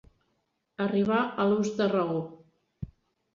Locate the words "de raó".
1.83-2.17